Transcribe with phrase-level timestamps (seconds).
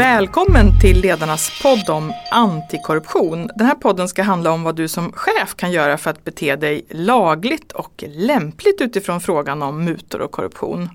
[0.00, 3.50] Välkommen till Ledarnas podd om antikorruption.
[3.56, 6.56] Den här podden ska handla om vad du som chef kan göra för att bete
[6.56, 10.88] dig lagligt och lämpligt utifrån frågan om mutor och korruption.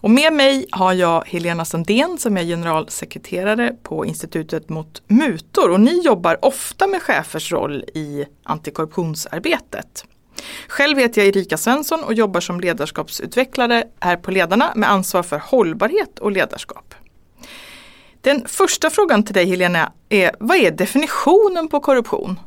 [0.00, 5.80] Och med mig har jag Helena Sandén som är generalsekreterare på Institutet mot mutor och
[5.80, 10.04] ni jobbar ofta med chefers roll i antikorruptionsarbetet.
[10.68, 15.38] Själv heter jag Erika Svensson och jobbar som ledarskapsutvecklare här på Ledarna med ansvar för
[15.38, 16.94] hållbarhet och ledarskap.
[18.26, 22.40] Den första frågan till dig Helena är, vad är definitionen på korruption?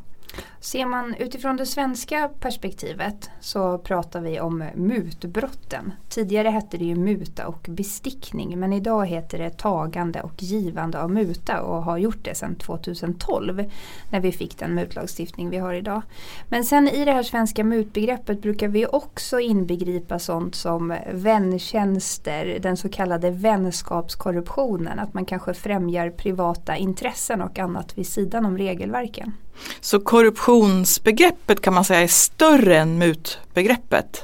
[0.62, 5.94] Ser man utifrån det svenska perspektivet så pratar vi om mutbrotten.
[6.10, 11.12] Tidigare hette det ju muta och bestickning men idag heter det tagande och givande av
[11.12, 13.64] muta och har gjort det sedan 2012
[14.12, 16.02] när vi fick den mutlagstiftning vi har idag.
[16.50, 22.78] Men sen i det här svenska mutbegreppet brukar vi också inbegripa sånt som väntjänster, den
[22.78, 29.34] så kallade vänskapskorruptionen, att man kanske främjar privata intressen och annat vid sidan om regelverken.
[29.82, 34.24] Så korruption korruptionsbegreppet kan man säga är större än mutbegreppet?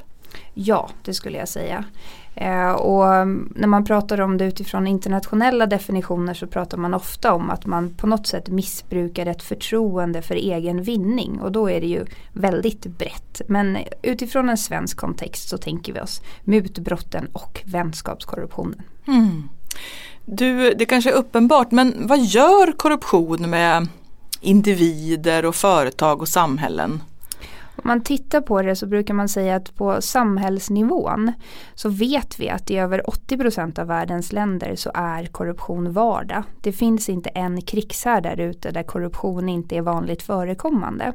[0.54, 1.86] Ja, det skulle jag säga.
[2.36, 7.34] Eh, och mm, när man pratar om det utifrån internationella definitioner så pratar man ofta
[7.34, 11.82] om att man på något sätt missbrukar ett förtroende för egen vinning och då är
[11.82, 13.42] det ju väldigt brett.
[13.48, 18.82] Men utifrån en svensk kontext så tänker vi oss mutbrotten och vänskapskorruptionen.
[19.08, 19.50] Mm.
[20.26, 23.88] Du, det kanske är uppenbart men vad gör korruption med
[24.46, 27.02] individer och företag och samhällen.
[27.86, 31.32] Om man tittar på det så brukar man säga att på samhällsnivån
[31.76, 36.44] så vet vi att i över 80% av världens länder så är korruption vardag.
[36.62, 41.14] Det finns inte en krigshärd där ute där korruption inte är vanligt förekommande.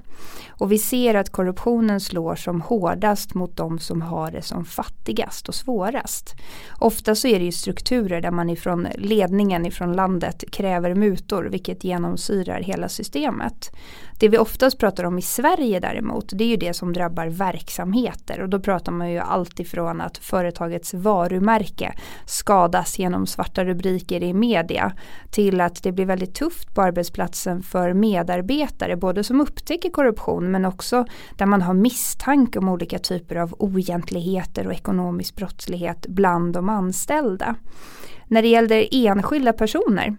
[0.48, 5.48] Och vi ser att korruptionen slår som hårdast mot de som har det som fattigast
[5.48, 6.34] och svårast.
[6.78, 11.84] Ofta så är det ju strukturer där man ifrån ledningen ifrån landet kräver mutor vilket
[11.84, 13.70] genomsyrar hela systemet.
[14.20, 18.40] Det vi oftast pratar om i Sverige däremot det är ju det som drabbar verksamheter
[18.40, 21.94] och då pratar man ju alltifrån att företagets varumärke
[22.26, 24.92] skadas genom svarta rubriker i media
[25.30, 30.64] till att det blir väldigt tufft på arbetsplatsen för medarbetare både som upptäcker korruption men
[30.64, 31.04] också
[31.36, 37.56] där man har misstanke om olika typer av oegentligheter och ekonomisk brottslighet bland de anställda.
[38.26, 40.16] När det gäller enskilda personer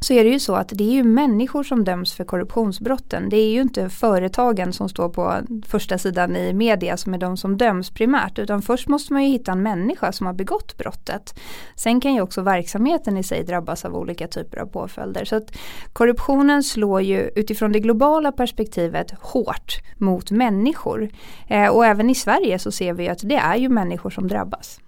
[0.00, 3.28] så är det ju så att det är ju människor som döms för korruptionsbrotten.
[3.28, 5.34] Det är ju inte företagen som står på
[5.66, 8.38] första sidan i media som är de som döms primärt.
[8.38, 11.40] Utan först måste man ju hitta en människa som har begått brottet.
[11.76, 15.24] Sen kan ju också verksamheten i sig drabbas av olika typer av påföljder.
[15.24, 15.56] Så att
[15.92, 21.08] korruptionen slår ju utifrån det globala perspektivet hårt mot människor.
[21.48, 24.80] Eh, och även i Sverige så ser vi att det är ju människor som drabbas.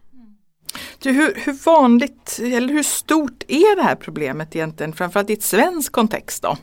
[1.02, 5.42] Du, hur, hur, vanligt eller hur stort är det här problemet egentligen, framförallt i ett
[5.42, 6.56] svensk kontext då?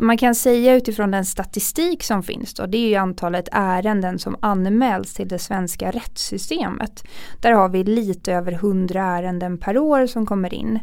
[0.00, 4.36] Man kan säga utifrån den statistik som finns då, det är ju antalet ärenden som
[4.40, 7.04] anmäls till det svenska rättssystemet.
[7.40, 10.78] Där har vi lite över 100 ärenden per år som kommer in.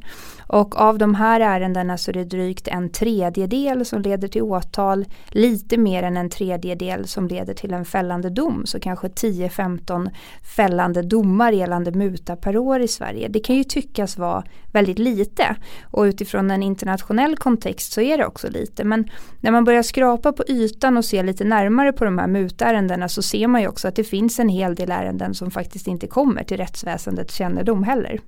[0.47, 5.05] Och av de här ärendena så är det drygt en tredjedel som leder till åtal,
[5.29, 8.65] lite mer än en tredjedel som leder till en fällande dom.
[8.65, 10.09] Så kanske 10-15
[10.55, 13.27] fällande domar gällande muta per år i Sverige.
[13.27, 18.25] Det kan ju tyckas vara väldigt lite och utifrån en internationell kontext så är det
[18.25, 18.83] också lite.
[18.95, 23.09] Men när man börjar skrapa på ytan och se lite närmare på de här mutärendena
[23.09, 26.07] så ser man ju också att det finns en hel del ärenden som faktiskt inte
[26.07, 28.19] kommer till rättsväsendets kännedom heller.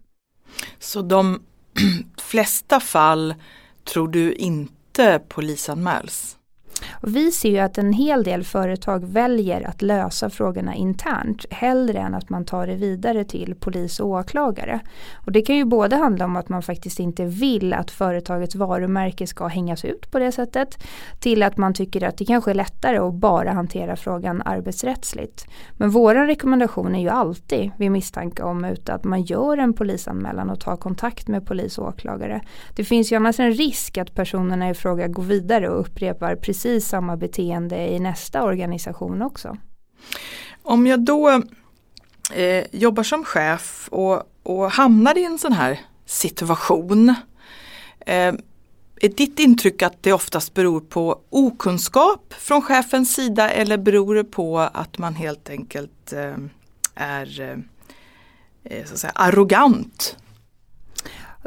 [0.80, 1.42] Så de
[2.22, 3.36] flesta fall
[3.84, 6.37] tror du inte polisanmäls?
[6.92, 12.00] Och vi ser ju att en hel del företag väljer att lösa frågorna internt hellre
[12.00, 14.80] än att man tar det vidare till polis och åklagare.
[15.26, 19.28] Och det kan ju både handla om att man faktiskt inte vill att företagets varumärke
[19.28, 20.84] ska hängas ut på det sättet
[21.20, 25.46] till att man tycker att det kanske är lättare att bara hantera frågan arbetsrättsligt.
[25.74, 30.50] Men vår rekommendation är ju alltid vid misstanke om muta att man gör en polisanmälan
[30.50, 32.42] och tar kontakt med polis och åklagare.
[32.76, 36.77] Det finns ju annars en risk att personerna i fråga går vidare och upprepar precis
[36.78, 39.58] precis samma beteende i nästa organisation också.
[40.64, 41.30] Om jag då
[42.34, 47.10] eh, jobbar som chef och, och hamnar i en sån här situation.
[48.00, 48.34] Eh,
[49.02, 54.24] är ditt intryck att det oftast beror på okunskap från chefens sida eller beror det
[54.24, 56.38] på att man helt enkelt eh,
[56.96, 57.58] är eh,
[58.64, 60.18] eh så att säga, arrogant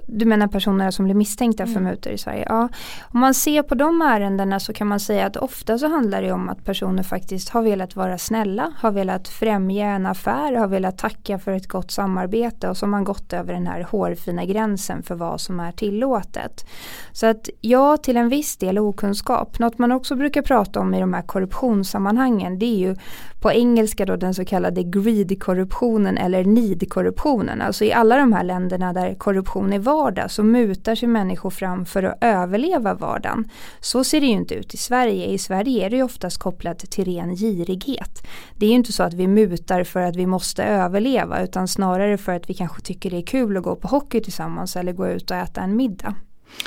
[0.07, 1.85] du menar personer som blir misstänkta för Mm.
[1.85, 2.47] mutor i Sverige?
[2.49, 2.69] Ja.
[3.13, 6.33] Om man ser på de ärendena så kan man säga att ofta så handlar det
[6.33, 10.99] om att personer faktiskt har velat vara snälla, har velat främja en affär, har velat
[10.99, 15.03] tacka för ett gott samarbete och så har man gått över den här hårfina gränsen
[15.03, 16.67] för vad som är tillåtet.
[17.13, 19.59] Så att ja, till en viss del okunskap.
[19.59, 22.97] Något man också brukar prata om i de här korruptionssammanhangen det är ju
[23.41, 27.61] på engelska då den så kallade greed-korruptionen eller need-korruptionen.
[27.63, 31.87] Alltså i alla de här länderna där korruption är vardag så mutar sig människor fram
[31.87, 33.51] för att överleva vardagen.
[33.81, 35.27] Så ser det ju inte ut i Sverige.
[35.27, 38.27] I Sverige är det ju oftast kopplat till ren girighet.
[38.57, 42.19] Det är ju inte så att vi mutar för att vi måste överleva utan snarare
[42.19, 45.09] för att vi kanske tycker det är kul att gå på hockey tillsammans eller gå
[45.09, 46.15] ut och äta en middag.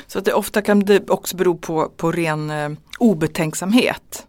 [0.06, 4.26] Så att det ofta kan det också bero på, på ren eh, obetänksamhet.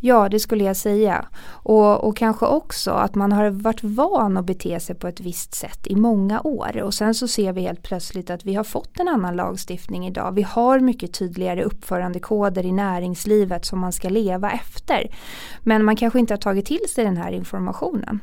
[0.00, 1.26] Ja, det skulle jag säga.
[1.46, 5.54] Och, och kanske också att man har varit van att bete sig på ett visst
[5.54, 6.82] sätt i många år.
[6.82, 10.32] Och sen så ser vi helt plötsligt att vi har fått en annan lagstiftning idag.
[10.32, 15.14] Vi har mycket tydligare uppförandekoder i näringslivet som man ska leva efter.
[15.60, 18.20] Men man kanske inte har tagit till sig den här informationen.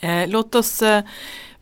[0.00, 1.04] Eh, låt oss eh,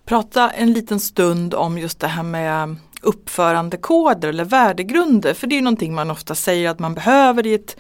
[0.05, 5.35] prata en liten stund om just det här med uppförandekoder eller värdegrunder.
[5.35, 7.77] För det är ju någonting man ofta säger att man behöver i ett,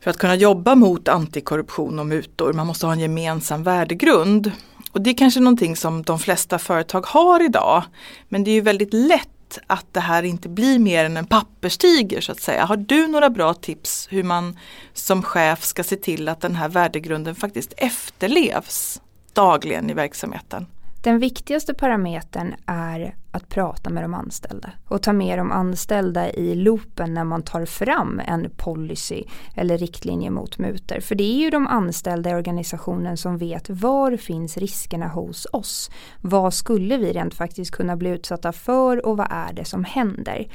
[0.00, 2.52] för att kunna jobba mot antikorruption och mutor.
[2.52, 4.52] Man måste ha en gemensam värdegrund.
[4.92, 7.82] Och det är kanske någonting som de flesta företag har idag.
[8.28, 12.20] Men det är ju väldigt lätt att det här inte blir mer än en papperstiger
[12.20, 12.64] så att säga.
[12.64, 14.58] Har du några bra tips hur man
[14.92, 19.00] som chef ska se till att den här värdegrunden faktiskt efterlevs
[19.32, 20.66] dagligen i verksamheten?
[21.02, 26.54] Den viktigaste parametern är att prata med de anställda och ta med de anställda i
[26.54, 31.00] loopen när man tar fram en policy eller riktlinje mot mutor.
[31.00, 35.90] För det är ju de anställda i organisationen som vet var finns riskerna hos oss.
[36.20, 40.48] Vad skulle vi rent faktiskt kunna bli utsatta för och vad är det som händer?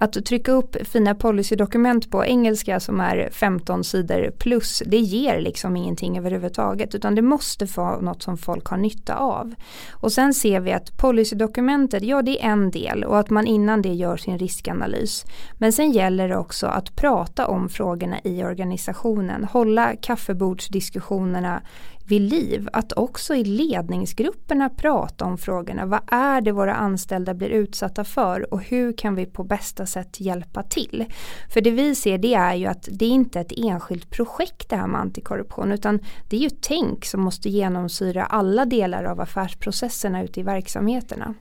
[0.00, 5.76] Att trycka upp fina policydokument på engelska som är 15 sidor plus det ger liksom
[5.76, 9.54] ingenting överhuvudtaget utan det måste vara något som folk har nytta av.
[9.90, 13.82] Och sen ser vi att policydokumentet, ja det är en del och att man innan
[13.82, 15.24] det gör sin riskanalys.
[15.58, 21.62] Men sen gäller det också att prata om frågorna i organisationen, hålla kaffebordsdiskussionerna
[22.06, 22.68] vid liv.
[22.72, 25.86] Att också i ledningsgrupperna prata om frågorna.
[25.86, 30.20] Vad är det våra anställda blir utsatta för och hur kan vi på bästa sätt
[30.20, 31.04] hjälpa till?
[31.52, 34.76] För det vi ser det är ju att det är inte ett enskilt projekt det
[34.76, 40.22] här med antikorruption utan det är ju tänk som måste genomsyra alla delar av affärsprocesserna
[40.22, 41.34] ute i verksamheterna.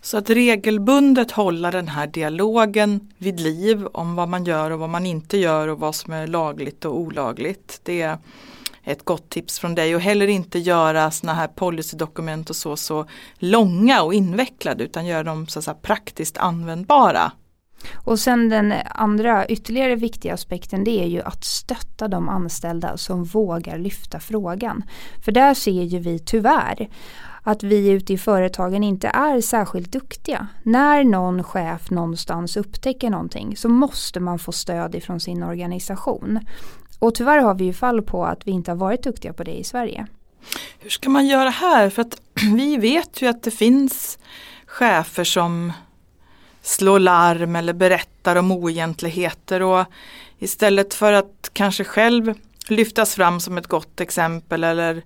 [0.00, 4.90] Så att regelbundet hålla den här dialogen vid liv om vad man gör och vad
[4.90, 7.80] man inte gör och vad som är lagligt och olagligt.
[7.82, 8.18] Det är
[8.84, 13.06] ett gott tips från dig och heller inte göra såna här policydokument och så så
[13.38, 17.32] långa och invecklade utan göra dem så, att säga praktiskt användbara.
[17.94, 23.24] Och sen den andra ytterligare viktiga aspekten det är ju att stötta de anställda som
[23.24, 24.84] vågar lyfta frågan.
[25.24, 26.88] För där ser ju vi tyvärr
[27.42, 30.46] att vi ute i företagen inte är särskilt duktiga.
[30.62, 36.40] När någon chef någonstans upptäcker någonting så måste man få stöd ifrån sin organisation.
[36.98, 39.58] Och tyvärr har vi ju fall på att vi inte har varit duktiga på det
[39.58, 40.06] i Sverige.
[40.78, 41.90] Hur ska man göra här?
[41.90, 42.20] För att
[42.56, 44.18] vi vet ju att det finns
[44.66, 45.72] chefer som
[46.62, 49.84] slår larm eller berättar om oegentligheter och
[50.38, 52.34] istället för att kanske själv
[52.68, 55.02] lyftas fram som ett gott exempel eller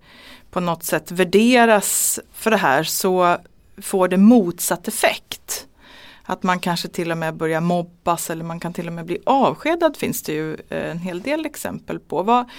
[0.56, 3.36] på något sätt värderas för det här så
[3.82, 5.66] får det motsatt effekt.
[6.24, 9.18] Att man kanske till och med börjar mobbas eller man kan till och med bli
[9.26, 12.22] avskedad finns det ju eh, en hel del exempel på.
[12.22, 12.50] Vad,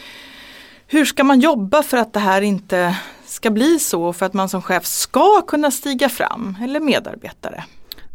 [0.88, 4.50] hur ska man jobba för att det här inte ska bli så för att man
[4.50, 7.64] som chef ska kunna stiga fram eller medarbetare?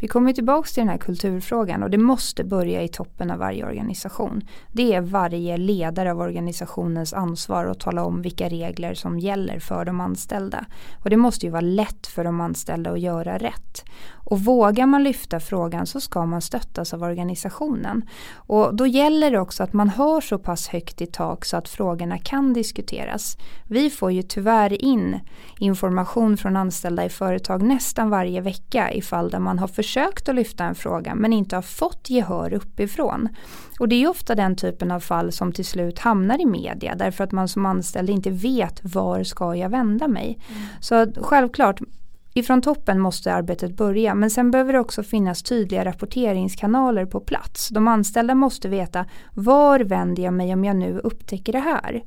[0.02, 3.66] Vi kommer tillbaka till den här kulturfrågan och det måste börja i toppen av varje
[3.66, 4.42] organisation.
[4.72, 9.84] Det är varje ledare av organisationens ansvar att tala om vilka regler som gäller för
[9.84, 10.64] de anställda.
[11.04, 13.84] Och det måste ju vara lätt för de anställda att göra rätt.
[14.24, 18.08] Och vågar man lyfta frågan så ska man stöttas av organisationen.
[18.34, 21.68] Och då gäller det också att man har så pass högt i tak så att
[21.68, 23.36] frågorna kan diskuteras.
[23.68, 25.20] Vi får ju tyvärr in
[25.58, 30.64] information från anställda i företag nästan varje vecka ifall där man har försökt att lyfta
[30.64, 33.28] en fråga men inte har fått gehör uppifrån.
[33.80, 37.24] Och det är ofta den typen av fall som till slut hamnar i media därför
[37.24, 40.38] att man som anställd inte vet var ska jag vända mig.
[40.48, 40.62] Mm.
[40.80, 41.80] Så självklart
[42.34, 47.68] Ifrån toppen måste arbetet börja men sen behöver det också finnas tydliga rapporteringskanaler på plats.
[47.68, 52.02] De anställda måste veta var vänder jag mig om jag nu upptäcker det här.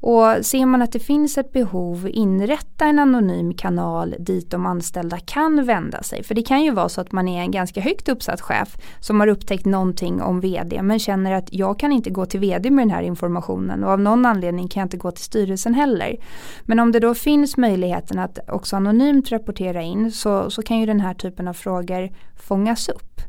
[0.00, 5.18] Och ser man att det finns ett behov, inrätta en anonym kanal dit de anställda
[5.18, 6.22] kan vända sig.
[6.22, 9.20] För det kan ju vara så att man är en ganska högt uppsatt chef som
[9.20, 12.82] har upptäckt någonting om vd men känner att jag kan inte gå till vd med
[12.82, 16.16] den här informationen och av någon anledning kan jag inte gå till styrelsen heller.
[16.62, 20.86] Men om det då finns möjligheten att också anonymt rapportera in så, så kan ju
[20.86, 23.20] den här typen av frågor fångas upp.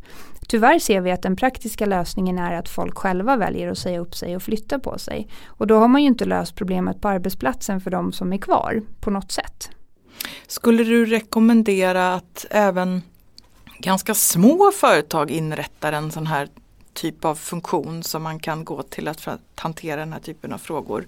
[0.50, 4.16] Tyvärr ser vi att den praktiska lösningen är att folk själva väljer att säga upp
[4.16, 5.28] sig och flytta på sig.
[5.46, 8.82] Och då har man ju inte löst problemet på arbetsplatsen för de som är kvar
[9.00, 9.70] på något sätt.
[10.48, 13.02] Skulle du rekommendera att även
[13.80, 16.48] ganska små företag inrättar en sån här
[16.94, 20.54] typ av funktion som man kan gå till att, för att hantera den här typen
[20.54, 21.08] av frågor?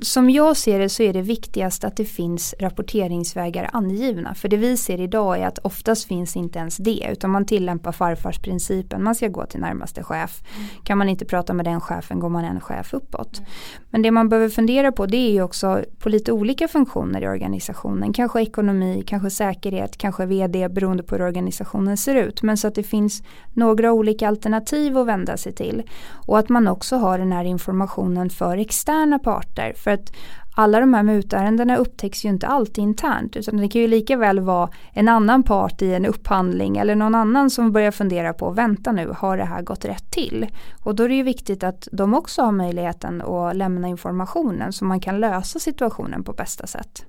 [0.00, 4.34] Som jag ser det så är det viktigast att det finns rapporteringsvägar angivna.
[4.34, 7.92] För det vi ser idag är att oftast finns inte ens det utan man tillämpar
[7.92, 9.02] farfarsprincipen.
[9.02, 10.42] Man ska gå till närmaste chef.
[10.56, 10.68] Mm.
[10.84, 13.38] Kan man inte prata med den chefen går man en chef uppåt.
[13.38, 13.50] Mm.
[13.90, 17.28] Men det man behöver fundera på det är ju också på lite olika funktioner i
[17.28, 18.12] organisationen.
[18.12, 22.42] Kanske ekonomi, kanske säkerhet, kanske vd beroende på hur organisationen ser ut.
[22.42, 25.82] Men så att det finns några olika alternativ att vända sig till.
[26.26, 29.63] Och att man också har den här informationen för externa parter.
[29.72, 30.12] För att
[30.56, 34.40] alla de här mutärendena upptäcks ju inte alltid internt utan det kan ju lika väl
[34.40, 38.92] vara en annan part i en upphandling eller någon annan som börjar fundera på vänta
[38.92, 40.46] nu, har det här gått rätt till?
[40.82, 44.84] Och då är det ju viktigt att de också har möjligheten att lämna informationen så
[44.84, 47.06] man kan lösa situationen på bästa sätt.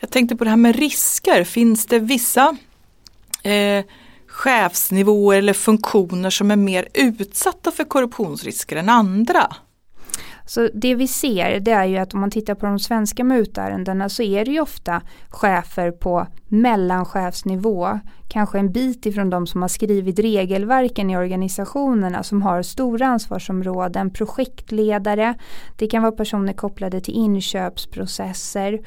[0.00, 2.56] Jag tänkte på det här med risker, finns det vissa
[3.42, 3.84] eh,
[4.26, 9.56] chefsnivåer eller funktioner som är mer utsatta för korruptionsrisker än andra?
[10.46, 14.08] Så det vi ser det är ju att om man tittar på de svenska mutärendena
[14.08, 17.98] så är det ju ofta chefer på mellanchefsnivå,
[18.28, 24.10] kanske en bit ifrån de som har skrivit regelverken i organisationerna som har stora ansvarsområden,
[24.10, 25.34] projektledare,
[25.76, 28.80] det kan vara personer kopplade till inköpsprocesser,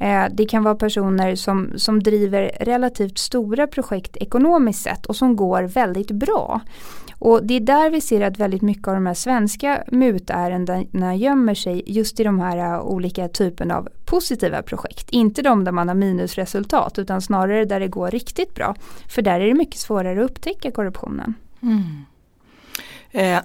[0.00, 5.36] eh, det kan vara personer som, som driver relativt stora projekt ekonomiskt sett och som
[5.36, 6.60] går väldigt bra.
[7.20, 11.54] Och det är där vi ser att väldigt mycket av de här svenska mutärendena gömmer
[11.54, 15.10] sig just i de här eh, olika typerna av positiva projekt.
[15.10, 18.74] Inte de där man har minusresultat utan snarare där det går riktigt bra.
[19.08, 21.34] För där är det mycket svårare att upptäcka korruptionen.
[21.62, 22.04] Mm.
[23.10, 23.42] Eh,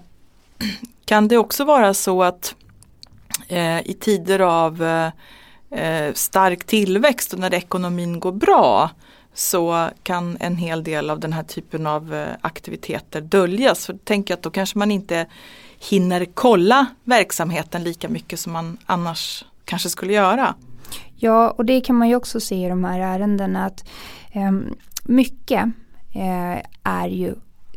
[1.05, 2.55] kan det också vara så att
[3.47, 5.09] eh, i tider av eh,
[5.71, 8.89] eh stark tillväxt och när ekonomin går bra
[9.33, 13.85] så kan en hel del av den här typen av eh, aktiviteter döljas.
[13.85, 15.25] För tänk att då kanske man inte
[15.89, 20.55] hinner kolla verksamheten lika mycket som man annars kanske skulle göra.
[21.15, 23.85] Ja, och det kan man ju också se i de här ärendena att
[24.31, 24.51] eh,
[25.03, 25.63] mycket
[26.15, 27.35] eh, är ju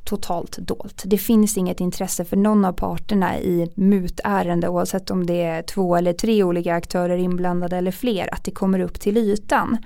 [0.09, 1.03] totalt dolt.
[1.07, 5.97] Det finns inget intresse för någon av parterna i mutärende oavsett om det är två
[5.97, 9.77] eller tre olika aktörer inblandade eller fler att det kommer upp till ytan.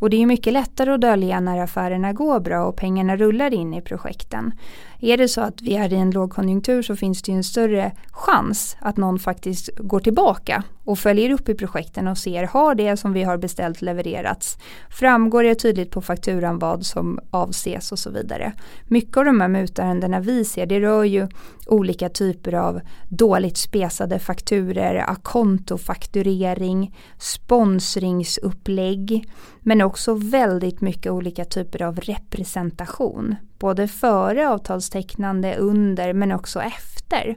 [0.00, 3.74] Och det är mycket lättare att dölja när affärerna går bra och pengarna rullar in
[3.74, 4.52] i projekten.
[5.00, 7.92] Är det så att vi är i en lågkonjunktur så finns det ju en större
[8.10, 12.96] chans att någon faktiskt går tillbaka och följer upp i projekten och ser har det
[12.96, 14.58] som vi har beställt levererats.
[14.90, 18.52] Framgår det tydligt på fakturan vad som avses och så vidare.
[18.86, 21.28] Mycket av de här mutärendena vi ser det rör ju
[21.66, 32.00] olika typer av dåligt spesade fakturer, akontofakturering, sponsringsupplägg men också väldigt mycket olika typer av
[32.00, 33.36] representation.
[33.58, 37.36] Både före avtalstecknande, under men också efter.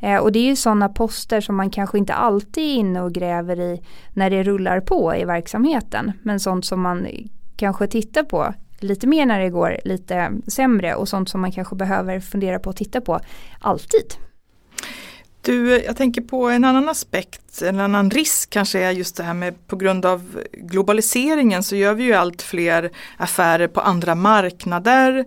[0.00, 3.12] Eh, och det är ju sådana poster som man kanske inte alltid är inne och
[3.12, 3.82] gräver i
[4.14, 6.12] när det rullar på i verksamheten.
[6.22, 7.06] Men sånt som man
[7.56, 11.76] kanske tittar på lite mer när det går lite sämre och sånt som man kanske
[11.76, 13.20] behöver fundera på att titta på
[13.58, 14.14] alltid.
[15.42, 19.34] Du, jag tänker på en annan aspekt, en annan risk kanske är just det här
[19.34, 25.24] med på grund av globaliseringen så gör vi ju allt fler affärer på andra marknader,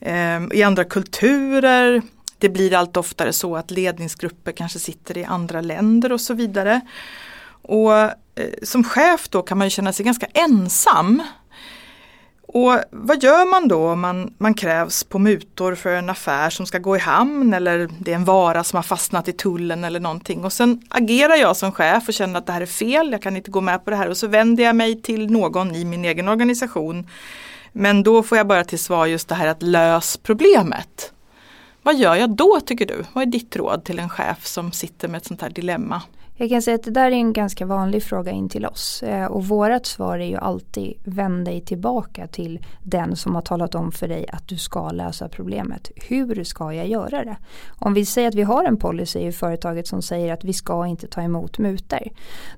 [0.00, 2.02] eh, i andra kulturer.
[2.44, 6.80] Det blir allt oftare så att ledningsgrupper kanske sitter i andra länder och så vidare.
[7.62, 8.10] Och eh,
[8.62, 11.22] som chef då kan man känna sig ganska ensam
[12.42, 16.66] och vad gör man då om man, man krävs på mutor för en affär som
[16.66, 20.00] ska gå i hamn eller det är en vara som har fastnat i tullen eller
[20.00, 23.22] någonting och sen agerar jag som chef och känner att det här är fel, jag
[23.22, 25.84] kan inte gå med på det här och så vänder jag mig till någon i
[25.84, 27.08] min egen organisation.
[27.72, 31.13] Men då får jag bara till svar just det här att lös problemet.
[31.84, 33.04] Vad gör jag då tycker du?
[33.12, 36.02] Vad är ditt råd till en chef som sitter med ett sånt här dilemma?
[36.36, 39.02] Jag kan säga att det där är en ganska vanlig fråga in till oss.
[39.02, 43.74] Eh, och vårat svar är ju alltid vänd dig tillbaka till den som har talat
[43.74, 45.90] om för dig att du ska lösa problemet.
[45.96, 47.36] Hur ska jag göra det?
[47.78, 50.86] Om vi säger att vi har en policy i företaget som säger att vi ska
[50.86, 51.98] inte ta emot mutor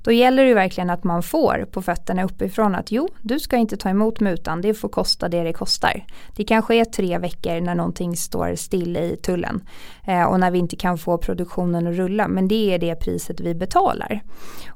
[0.02, 3.76] Då gäller det verkligen att man får på fötterna uppifrån att jo, du ska inte
[3.76, 4.60] ta emot mutan.
[4.60, 6.04] Det får kosta det det kostar.
[6.36, 9.60] Det kanske är tre veckor när någonting står still i tullen.
[10.06, 12.28] Eh, och när vi inte kan få produktionen att rulla.
[12.28, 13.65] Men det är det priset vi betalar.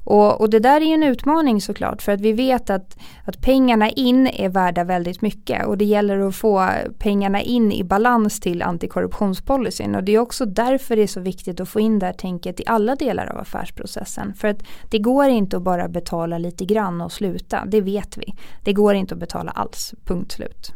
[0.03, 3.41] Och, och, det där är ju en utmaning såklart för att vi vet att, att
[3.41, 6.69] pengarna in är värda väldigt mycket och det gäller att få
[6.99, 11.59] pengarna in i balans till antikorruptionspolicyn och det är också därför det är så viktigt
[11.59, 14.33] att få in det här tänket i alla delar av affärsprocessen.
[14.33, 18.35] För att det går inte att bara betala lite grann och sluta, det vet vi.
[18.63, 20.73] Det går inte att betala alls, punkt slut.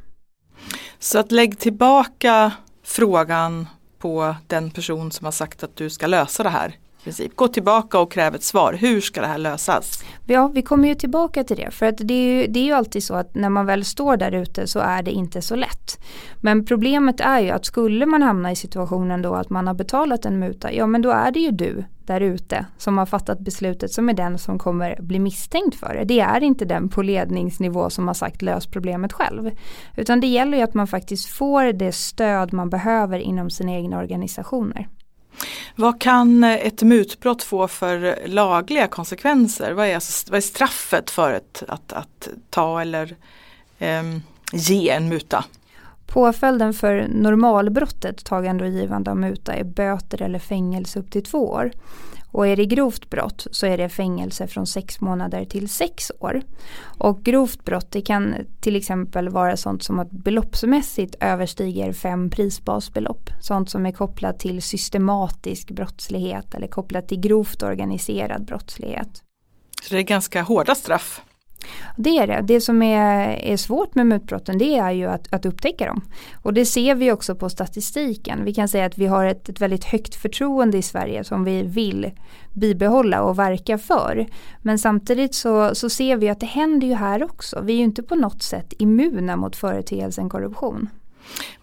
[0.99, 2.51] Så att lägg tillbaka
[2.83, 3.67] frågan
[3.99, 6.75] på den person som har sagt att du ska lösa det här
[7.05, 7.35] princip.
[7.35, 8.73] Gå tillbaka och kräv ett svar.
[8.73, 10.03] Hur ska det här lösas?
[10.25, 11.71] Ja, vi kommer ju tillbaka till det.
[11.71, 14.17] För att det är, ju, det är ju alltid så att när man väl står
[14.17, 15.99] där ute så är det inte så lätt.
[16.41, 20.25] Men problemet är ju att skulle man hamna i situationen då att man har betalat
[20.25, 23.91] en muta, ja men då är det ju du där ute som har fattat beslutet
[23.91, 26.03] som är den som kommer bli misstänkt för det.
[26.03, 29.51] Det är inte den på ledningsnivå som har sagt lös problemet själv.
[29.97, 33.97] Utan det gäller ju att man faktiskt får det stöd man behöver inom sina egna
[33.99, 34.87] organisationer.
[35.75, 39.71] Vad kan ett mutbrott få för lagliga konsekvenser?
[39.71, 43.15] Vad är, alltså, vad är straffet för ett, att, att ta eller
[43.79, 44.03] eh,
[44.53, 45.43] ge en muta?
[46.07, 51.49] Påföljden för normalbrottet tagande och givande av muta är böter eller fängelse upp till två
[51.49, 51.71] år.
[52.35, 56.41] Och är det grovt brott så är det fängelse från sex månader till sex år.
[56.97, 63.29] Och grovt brott det kan till exempel vara sånt som att beloppsmässigt överstiger fem prisbasbelopp.
[63.41, 69.23] Sånt som är kopplat till systematisk brottslighet eller kopplat till grovt organiserad brottslighet.
[69.83, 71.21] Så det är ganska hårda straff?
[71.97, 72.41] Det är det.
[72.43, 76.01] Det som är, är svårt med mutbrotten det är ju att, att upptäcka dem.
[76.41, 78.45] Och det ser vi också på statistiken.
[78.45, 81.63] Vi kan säga att vi har ett, ett väldigt högt förtroende i Sverige som vi
[81.63, 82.11] vill
[82.53, 84.25] bibehålla och verka för.
[84.61, 87.61] Men samtidigt så, så ser vi att det händer ju här också.
[87.61, 90.89] Vi är ju inte på något sätt immuna mot företeelsen korruption.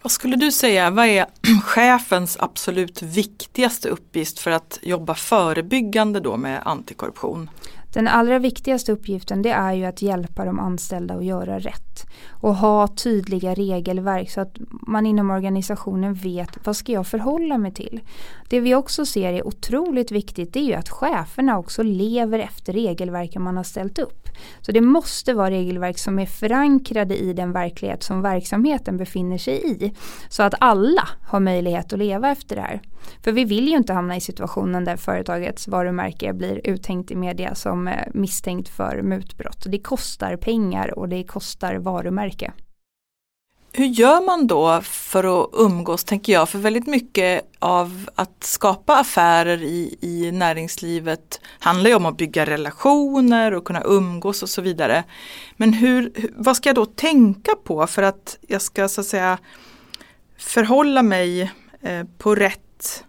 [0.01, 1.25] Vad skulle du säga, vad är
[1.63, 7.49] chefens absolut viktigaste uppgift för att jobba förebyggande då med antikorruption?
[7.93, 12.07] Den allra viktigaste uppgiften det är ju att hjälpa de anställda att göra rätt.
[12.29, 17.73] Och ha tydliga regelverk så att man inom organisationen vet vad ska jag förhålla mig
[17.73, 18.01] till.
[18.49, 22.73] Det vi också ser är otroligt viktigt det är ju att cheferna också lever efter
[22.73, 24.22] regelverken man har ställt upp.
[24.61, 29.71] Så det måste vara regelverk som är förankrade i den verklighet som verksamheten befinner sig
[29.71, 29.93] i.
[30.29, 32.81] Så att alla har möjlighet att leva efter det här.
[33.23, 37.55] För vi vill ju inte hamna i situationen där företagets varumärke blir uthängt i media
[37.55, 39.63] som eh, misstänkt för mutbrott.
[39.67, 42.51] Det kostar pengar och det kostar varumärke.
[43.75, 48.99] Hur gör man då för att umgås, tänker jag, för väldigt mycket av att skapa
[48.99, 54.61] affärer i, i näringslivet handlar ju om att bygga relationer och kunna umgås och så
[54.61, 55.03] vidare.
[55.57, 59.37] Men hur, vad ska jag då tänka på för att jag ska så att säga
[60.37, 63.03] förhålla mig eh, på rätt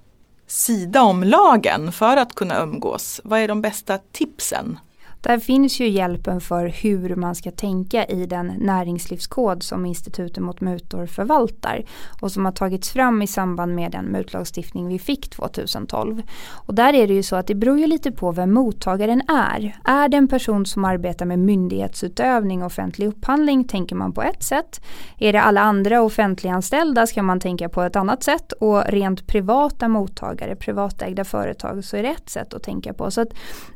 [0.47, 3.21] sida om lagen för att kunna umgås?
[3.25, 4.79] Vad är de bästa tipsen?
[5.25, 10.61] Där finns ju hjälpen för hur man ska tänka i den näringslivskod som Institutet mot
[10.61, 11.85] mutor förvaltar
[12.21, 16.23] och som har tagits fram i samband med den mutlagstiftning vi fick 2012.
[16.51, 19.77] Och där är det ju så att det beror ju lite på vem mottagaren är.
[19.85, 24.43] Är det en person som arbetar med myndighetsutövning och offentlig upphandling tänker man på ett
[24.43, 24.81] sätt.
[25.19, 29.89] Är det alla andra offentliganställda ska man tänka på ett annat sätt och rent privata
[29.89, 33.11] mottagare, privatägda företag så är det ett sätt att tänka på.
[33.11, 33.29] Så att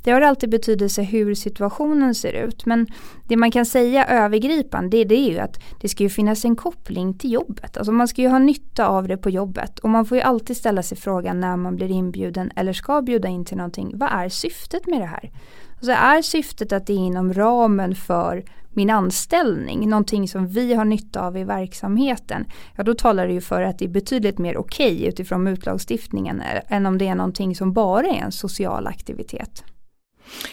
[0.04, 2.66] det har alltid betydelse hur situationen ser ut.
[2.66, 2.87] Men
[3.29, 6.57] det man kan säga övergripande det, det är ju att det ska ju finnas en
[6.57, 7.77] koppling till jobbet.
[7.77, 9.79] Alltså man ska ju ha nytta av det på jobbet.
[9.79, 13.29] Och man får ju alltid ställa sig frågan när man blir inbjuden eller ska bjuda
[13.29, 13.92] in till någonting.
[13.94, 15.31] Vad är syftet med det här?
[15.77, 20.85] Alltså är syftet att det är inom ramen för min anställning, någonting som vi har
[20.85, 22.44] nytta av i verksamheten,
[22.77, 26.42] ja då talar det ju för att det är betydligt mer okej okay utifrån mutlagstiftningen
[26.68, 29.64] än om det är någonting som bara är en social aktivitet.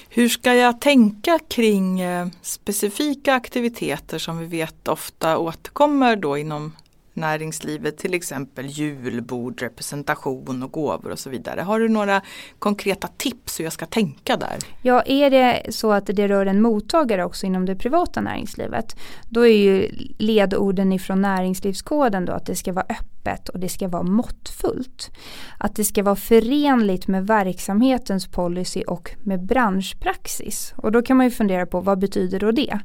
[0.09, 6.71] Hur ska jag tänka kring eh, specifika aktiviteter som vi vet ofta återkommer då inom
[7.15, 11.61] näringslivet, till exempel julbord, representation och gåvor och så vidare.
[11.61, 12.21] Har du några
[12.59, 14.57] konkreta tips hur jag ska tänka där?
[14.81, 18.95] Ja, är det så att det rör en mottagare också inom det privata näringslivet,
[19.29, 23.69] då är ju ledorden ifrån näringslivskoden då att det ska vara öppet öppet och det
[23.69, 25.11] ska vara måttfullt.
[25.57, 30.73] Att det ska vara förenligt med verksamhetens policy och med branschpraxis.
[30.77, 32.79] Och då kan man ju fundera på vad betyder då det?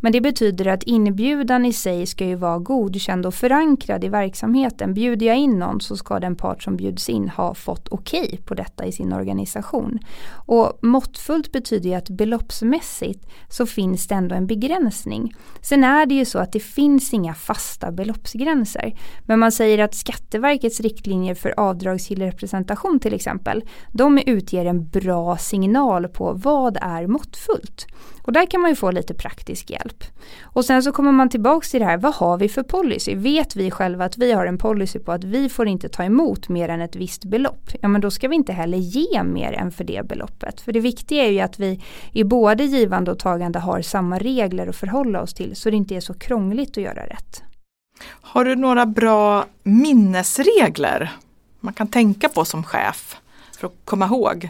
[0.00, 4.94] Men det betyder att inbjudan i sig ska ju vara godkänd och förankrad i verksamheten.
[4.94, 8.38] Bjuder jag in någon så ska den part som bjuds in ha fått okej okay
[8.38, 9.98] på detta i sin organisation.
[10.46, 15.34] Och måttfullt betyder ju att beloppsmässigt så finns det ändå en begränsning.
[15.60, 18.98] Sen är det ju så att det finns inga fasta beloppsgränser.
[19.26, 25.36] Men man säger att Skatteverkets riktlinjer för avdragsgill representation till exempel, de utger en bra
[25.36, 27.86] signal på vad är måttfullt.
[28.22, 30.04] Och där kan man ju få lite praktisk hjälp.
[30.42, 33.14] Och sen så kommer man tillbaks till det här, vad har vi för policy?
[33.14, 36.48] Vet vi själva att vi har en policy på att vi får inte ta emot
[36.48, 37.70] mer än ett visst belopp?
[37.80, 40.60] Ja men då ska vi inte heller ge mer än för det beloppet.
[40.60, 41.80] För det viktiga är ju att vi
[42.12, 45.96] i både givande och tagande har samma regler att förhålla oss till så det inte
[45.96, 47.42] är så krångligt att göra rätt.
[48.06, 51.12] Har du några bra minnesregler
[51.60, 53.16] man kan tänka på som chef
[53.58, 54.48] för att komma ihåg?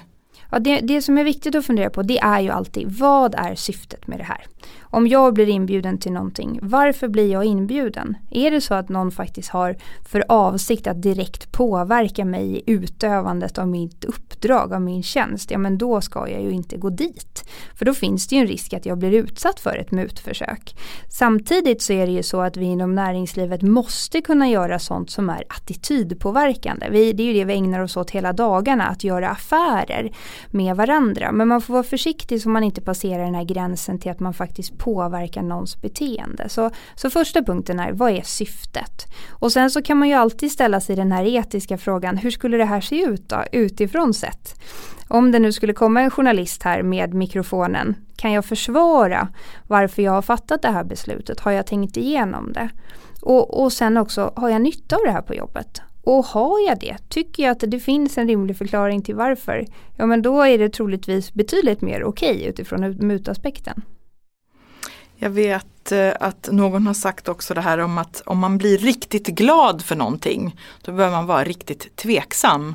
[0.51, 3.55] Ja, det, det som är viktigt att fundera på det är ju alltid vad är
[3.55, 4.47] syftet med det här?
[4.95, 8.17] Om jag blir inbjuden till någonting, varför blir jag inbjuden?
[8.31, 13.59] Är det så att någon faktiskt har för avsikt att direkt påverka mig i utövandet
[13.59, 17.45] av mitt uppdrag, av min tjänst, ja men då ska jag ju inte gå dit.
[17.75, 20.77] För då finns det ju en risk att jag blir utsatt för ett mutförsök.
[21.11, 25.31] Samtidigt så är det ju så att vi inom näringslivet måste kunna göra sånt som
[25.31, 26.87] är attitydpåverkande.
[26.91, 30.13] Vi, det är ju det vi ägnar oss åt hela dagarna, att göra affärer
[30.51, 31.33] med varandra.
[31.33, 34.35] Men man får vara försiktig så man inte passerar den här gränsen till att man
[34.35, 36.49] faktiskt påverkar någons beteende.
[36.49, 39.07] Så, så första punkten är, vad är syftet?
[39.31, 42.57] Och sen så kan man ju alltid ställa sig den här etiska frågan, hur skulle
[42.57, 44.61] det här se ut då, utifrån sett?
[45.09, 49.29] Om det nu skulle komma en journalist här med mikrofonen, kan jag försvara
[49.69, 51.41] varför jag har fattat det här beslutet?
[51.41, 52.69] Har jag tänkt igenom det?
[53.23, 55.83] Och, och sen också, har jag nytta av det här på jobbet?
[56.05, 59.67] Och har jag det, tycker jag att det finns en rimlig förklaring till varför,
[59.97, 63.83] ja men då är det troligtvis betydligt mer okej okay utifrån mutaspekten.
[65.25, 68.79] Jag vet eh, att någon har sagt också det här om att om man blir
[68.79, 72.75] riktigt glad för någonting då behöver man vara riktigt tveksam.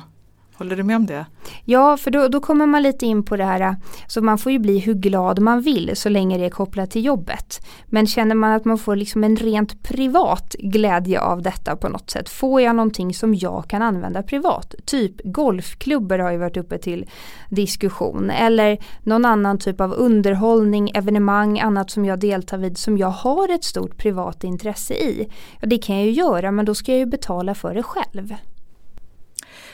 [0.60, 1.26] Håller du med om det?
[1.64, 4.58] Ja, för då, då kommer man lite in på det här, så man får ju
[4.58, 7.66] bli hur glad man vill så länge det är kopplat till jobbet.
[7.86, 12.10] Men känner man att man får liksom en rent privat glädje av detta på något
[12.10, 14.74] sätt, får jag någonting som jag kan använda privat?
[14.84, 17.10] Typ golfklubbor har ju varit uppe till
[17.50, 23.10] diskussion eller någon annan typ av underhållning, evenemang, annat som jag deltar vid som jag
[23.10, 25.28] har ett stort privat intresse i.
[25.60, 28.34] Ja, det kan jag ju göra men då ska jag ju betala för det själv.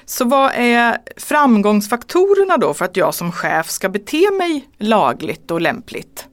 [0.08, 5.60] Så vad är framgångsfaktorerna då för att jag som chef ska bete mig lagligt och
[5.60, 6.28] lämpligt?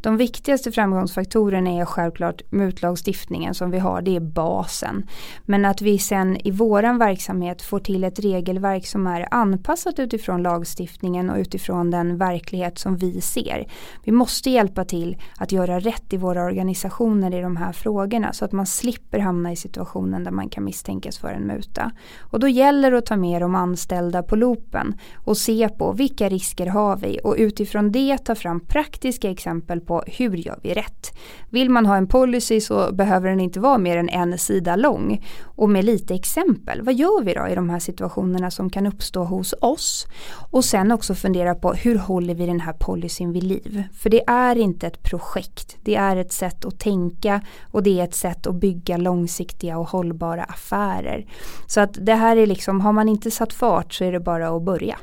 [0.00, 5.08] De viktigaste framgångsfaktorerna är självklart mutlagstiftningen som vi har, det är basen.
[5.44, 10.42] Men att vi sen i våran verksamhet får till ett regelverk som är anpassat utifrån
[10.42, 13.66] lagstiftningen och utifrån den verklighet som vi ser.
[14.04, 18.44] Vi måste hjälpa till att göra rätt i våra organisationer i de här frågorna så
[18.44, 21.92] att man slipper hamna i situationen där man kan misstänkas för en muta.
[22.20, 26.28] Och då gäller det att ta med de anställda på loopen och se på vilka
[26.28, 31.18] risker har vi och utifrån det ta fram praktiska exempel på hur gör vi rätt.
[31.50, 35.24] Vill man ha en policy så behöver den inte vara mer än en sida lång.
[35.42, 39.24] Och med lite exempel, vad gör vi då i de här situationerna som kan uppstå
[39.24, 40.06] hos oss?
[40.50, 43.82] Och sen också fundera på hur håller vi den här policyn vid liv?
[43.92, 48.04] För det är inte ett projekt, det är ett sätt att tänka och det är
[48.04, 51.26] ett sätt att bygga långsiktiga och hållbara affärer.
[51.66, 54.48] Så att det här är liksom, har man inte satt fart så är det bara
[54.48, 54.98] att börja.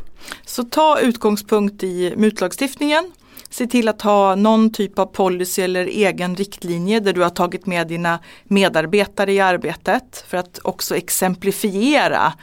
[0.46, 3.12] Så ta utgångspunkt i mutlagstiftningen
[3.50, 7.66] Se till att ha någon typ av policy eller egen riktlinje där du har tagit
[7.66, 12.34] med dina medarbetare i arbetet för att också exemplifiera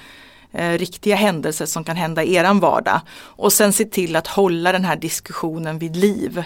[0.53, 3.01] eh, riktiga händelser som kan hända i eran vardag.
[3.21, 6.45] Och sen se till att hålla den här diskussionen vid liv.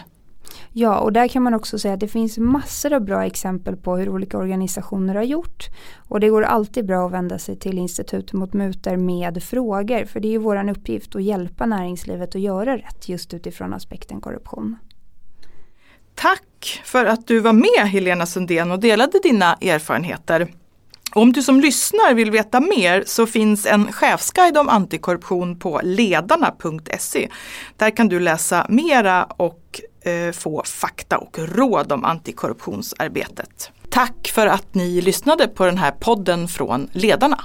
[0.77, 3.97] Ja, och där kan man också säga att det finns massor av bra exempel på
[3.97, 5.69] hur olika organisationer har gjort.
[6.09, 10.05] Och det går alltid bra att vända sig till Institutet mot mutor med frågor.
[10.05, 14.21] För det är ju vår uppgift att hjälpa näringslivet att göra rätt just utifrån aspekten
[14.21, 14.77] korruption.
[16.15, 20.49] Tack för att du var med Helena Sundén och delade dina erfarenheter.
[21.15, 27.29] Om du som lyssnar vill veta mer så finns en chefsguide om antikorruption på ledarna.se.
[27.77, 29.63] Där kan du läsa mera och
[30.05, 33.71] Eh, få fakta och råd om antikorruptionsarbetet.
[33.90, 37.45] Tack för att ni lyssnade på den här podden från Ledarna.